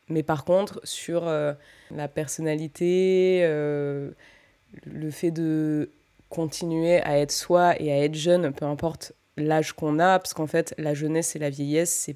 Mais 0.08 0.22
par 0.22 0.44
contre, 0.44 0.80
sur 0.84 1.24
la 1.24 2.08
personnalité, 2.08 3.42
le 3.42 5.10
fait 5.10 5.30
de 5.30 5.90
continuer 6.28 7.00
à 7.02 7.18
être 7.18 7.32
soi 7.32 7.80
et 7.80 7.92
à 7.92 8.04
être 8.04 8.14
jeune, 8.14 8.52
peu 8.52 8.64
importe 8.64 9.12
l'âge 9.36 9.72
qu'on 9.72 9.98
a, 9.98 10.18
parce 10.18 10.34
qu'en 10.34 10.46
fait, 10.46 10.74
la 10.78 10.94
jeunesse 10.94 11.36
et 11.36 11.38
la 11.38 11.50
vieillesse, 11.50 12.10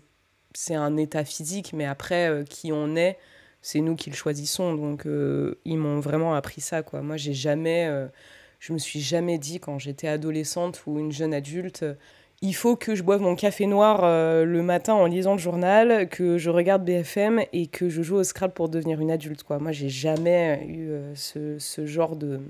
c'est 0.54 0.75
un 0.75 0.96
état 0.96 1.25
physique, 1.25 1.72
mais 1.72 1.87
après, 1.87 2.28
euh, 2.28 2.44
qui 2.44 2.72
on 2.72 2.96
est, 2.96 3.18
c'est 3.62 3.80
nous 3.80 3.96
qui 3.96 4.11
le 4.11 4.16
choisissons. 4.16 4.75
Donc, 4.75 5.06
euh, 5.06 5.58
ils 5.64 5.78
m'ont 5.78 6.00
vraiment 6.00 6.34
appris 6.34 6.61
ça, 6.61 6.82
quoi. 6.82 7.00
Moi, 7.02 7.16
j'ai 7.16 7.32
jamais, 7.32 7.87
euh, 7.88 8.08
je 8.58 8.72
me 8.72 8.78
suis 8.78 9.00
jamais 9.00 9.38
dit 9.38 9.61
quand 9.61 9.78
j'étais 9.78 10.08
adolescente 10.08 10.82
ou 10.87 10.99
une 10.99 11.12
jeune 11.12 11.32
adulte, 11.32 11.84
il 12.42 12.54
faut 12.54 12.75
que 12.75 12.96
je 12.96 13.04
boive 13.04 13.22
mon 13.22 13.37
café 13.37 13.66
noir 13.66 14.00
euh, 14.02 14.44
le 14.44 14.62
matin 14.62 14.94
en 14.94 15.06
lisant 15.06 15.32
le 15.32 15.38
journal, 15.38 16.08
que 16.08 16.38
je 16.38 16.50
regarde 16.50 16.84
BFM 16.84 17.40
et 17.52 17.68
que 17.68 17.88
je 17.88 18.02
joue 18.02 18.16
au 18.16 18.25
Scrabble 18.25 18.52
pour 18.52 18.68
devenir 18.68 19.00
une 19.00 19.12
adulte. 19.12 19.44
Quoi. 19.44 19.61
Moi, 19.61 19.70
j'ai 19.70 19.88
jamais 19.88 20.66
eu 20.66 20.90
euh, 20.90 21.14
ce, 21.14 21.58
ce, 21.61 21.87
genre 21.87 22.16
de, 22.16 22.40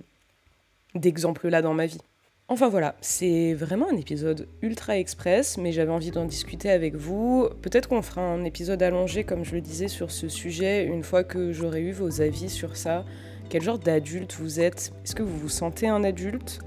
d'exemple-là 0.94 1.61
dans 1.61 1.75
ma 1.75 1.84
vie. 1.84 2.00
Enfin 2.49 2.70
voilà, 2.70 2.96
c'est 3.02 3.52
vraiment 3.52 3.88
un 3.90 3.96
épisode 3.96 4.49
ultra 4.62 4.99
express, 4.99 5.58
mais 5.58 5.72
j'avais 5.72 5.92
envie 5.92 6.11
d'en 6.11 6.25
discuter 6.25 6.70
avec 6.70 6.96
vous. 6.96 7.49
Peut-être 7.61 7.88
qu'on 7.88 8.02
fera 8.02 8.22
un 8.22 8.44
épisode 8.44 8.82
allongé, 8.82 9.25
comme 9.25 9.44
je 9.44 9.54
le 9.54 9.61
disais, 9.61 9.88
sur 9.88 10.11
ce 10.11 10.28
sujet, 10.28 10.84
une 10.84 11.02
fois 11.02 11.22
que 11.22 11.52
j'aurai 11.52 11.82
eu 11.82 11.92
vos 11.92 12.22
avis 12.22 12.49
sur 12.49 12.76
ça. 12.76 13.04
Quel 13.50 13.61
genre 13.61 13.78
d'adulte 13.78 14.34
vous 14.40 14.58
êtes? 14.58 14.92
Est-ce 15.04 15.14
que 15.14 15.22
vous 15.22 15.37
vous 15.37 15.50
sentez 15.50 15.87
un 15.87 16.02
adulte? 16.02 16.61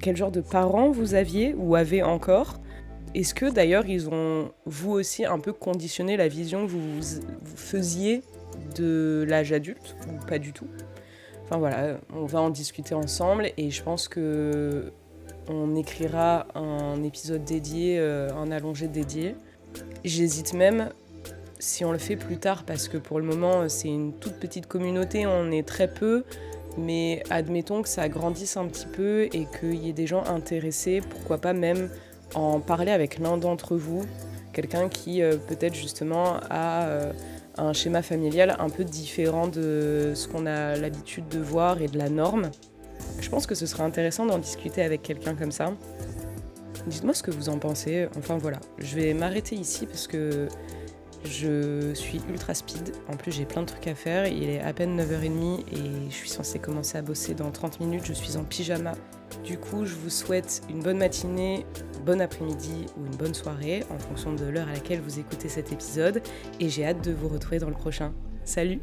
Quel 0.00 0.16
genre 0.16 0.32
de 0.32 0.40
parents 0.40 0.90
vous 0.90 1.14
aviez 1.14 1.54
ou 1.56 1.76
avez 1.76 2.02
encore? 2.02 2.58
Est-ce 3.14 3.34
que 3.34 3.46
d'ailleurs 3.46 3.86
ils 3.86 4.08
ont, 4.08 4.50
vous 4.64 4.92
aussi, 4.92 5.24
un 5.24 5.38
peu 5.38 5.52
conditionné 5.52 6.16
la 6.16 6.28
vision 6.28 6.66
que 6.66 6.70
vous, 6.70 7.00
faisiez 7.56 8.22
de 8.76 9.24
l'âge 9.28 9.52
adulte 9.52 9.96
ou 10.08 10.26
pas 10.26 10.38
du 10.38 10.52
tout? 10.52 10.66
Enfin 11.44 11.58
voilà, 11.58 11.98
on 12.14 12.24
va 12.24 12.40
en 12.40 12.50
discuter 12.50 12.94
ensemble 12.94 13.50
et 13.56 13.70
je 13.70 13.82
pense 13.82 14.08
que 14.08 14.92
on 15.48 15.74
écrira 15.74 16.46
un 16.54 17.02
épisode 17.02 17.44
dédié, 17.44 17.98
euh, 17.98 18.32
un 18.34 18.50
allongé 18.50 18.88
dédié. 18.88 19.34
J'hésite 20.04 20.54
même 20.54 20.90
si 21.58 21.84
on 21.84 21.92
le 21.92 21.98
fait 21.98 22.16
plus 22.16 22.38
tard 22.38 22.64
parce 22.64 22.88
que 22.88 22.96
pour 22.96 23.18
le 23.18 23.26
moment 23.26 23.68
c'est 23.68 23.88
une 23.88 24.12
toute 24.14 24.34
petite 24.34 24.66
communauté, 24.66 25.26
on 25.26 25.50
est 25.50 25.66
très 25.66 25.92
peu. 25.92 26.24
Mais 26.78 27.22
admettons 27.28 27.82
que 27.82 27.88
ça 27.88 28.08
grandisse 28.08 28.56
un 28.56 28.66
petit 28.66 28.86
peu 28.86 29.24
et 29.24 29.46
qu'il 29.60 29.74
y 29.74 29.90
ait 29.90 29.92
des 29.92 30.06
gens 30.06 30.24
intéressés, 30.24 31.02
pourquoi 31.06 31.36
pas 31.36 31.52
même 31.52 31.90
en 32.34 32.60
parler 32.60 32.92
avec 32.92 33.18
l'un 33.18 33.36
d'entre 33.36 33.76
vous, 33.76 34.04
quelqu'un 34.52 34.88
qui 34.88 35.22
euh, 35.22 35.36
peut-être 35.36 35.74
justement 35.74 36.36
a 36.50 36.86
euh, 36.86 37.12
un 37.58 37.72
schéma 37.72 38.02
familial 38.02 38.56
un 38.58 38.68
peu 38.68 38.84
différent 38.84 39.48
de 39.48 40.12
ce 40.14 40.28
qu'on 40.28 40.46
a 40.46 40.76
l'habitude 40.76 41.28
de 41.28 41.38
voir 41.38 41.82
et 41.82 41.88
de 41.88 41.98
la 41.98 42.08
norme. 42.08 42.50
Je 43.20 43.28
pense 43.28 43.46
que 43.46 43.54
ce 43.54 43.66
serait 43.66 43.82
intéressant 43.82 44.26
d'en 44.26 44.38
discuter 44.38 44.82
avec 44.82 45.02
quelqu'un 45.02 45.34
comme 45.34 45.52
ça. 45.52 45.72
Dites-moi 46.86 47.14
ce 47.14 47.22
que 47.22 47.30
vous 47.30 47.48
en 47.48 47.58
pensez. 47.58 48.08
Enfin 48.16 48.38
voilà, 48.38 48.58
je 48.78 48.96
vais 48.96 49.14
m'arrêter 49.14 49.54
ici 49.56 49.86
parce 49.86 50.06
que 50.06 50.48
je 51.24 51.92
suis 51.94 52.20
ultra 52.28 52.54
speed. 52.54 52.92
En 53.08 53.16
plus, 53.16 53.32
j'ai 53.32 53.44
plein 53.44 53.62
de 53.62 53.66
trucs 53.66 53.86
à 53.86 53.94
faire. 53.94 54.26
Il 54.26 54.48
est 54.48 54.60
à 54.60 54.72
peine 54.72 55.00
9h30 55.00 55.60
et 55.72 56.10
je 56.10 56.14
suis 56.14 56.28
censée 56.28 56.58
commencer 56.58 56.98
à 56.98 57.02
bosser 57.02 57.34
dans 57.34 57.50
30 57.50 57.80
minutes. 57.80 58.04
Je 58.04 58.12
suis 58.12 58.36
en 58.36 58.44
pyjama. 58.44 58.94
Du 59.44 59.58
coup, 59.58 59.86
je 59.86 59.94
vous 59.94 60.10
souhaite 60.10 60.62
une 60.68 60.80
bonne 60.80 60.98
matinée, 60.98 61.64
bon 62.04 62.20
après-midi 62.20 62.86
ou 62.96 63.06
une 63.06 63.16
bonne 63.16 63.34
soirée 63.34 63.84
en 63.90 63.98
fonction 63.98 64.34
de 64.34 64.44
l'heure 64.44 64.68
à 64.68 64.72
laquelle 64.72 65.00
vous 65.00 65.18
écoutez 65.18 65.48
cet 65.48 65.72
épisode. 65.72 66.22
Et 66.60 66.68
j'ai 66.68 66.84
hâte 66.84 67.02
de 67.04 67.12
vous 67.12 67.28
retrouver 67.28 67.58
dans 67.58 67.68
le 67.68 67.74
prochain. 67.74 68.12
Salut 68.44 68.80